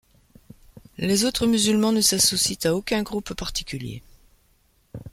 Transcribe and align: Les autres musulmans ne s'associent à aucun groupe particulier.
Les 0.97 1.25
autres 1.25 1.45
musulmans 1.45 1.91
ne 1.91 2.01
s'associent 2.01 2.57
à 2.63 2.73
aucun 2.73 3.03
groupe 3.03 3.35
particulier. 3.35 4.01